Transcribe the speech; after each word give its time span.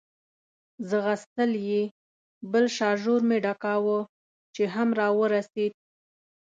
ځغستل 0.89 1.51
یې، 1.67 1.81
بل 2.51 2.65
شاژور 2.77 3.21
مې 3.29 3.37
ډکاوه، 3.45 3.99
چې 4.55 4.63
هم 4.73 4.89
را 4.99 5.07
ورسېد. 5.19 5.73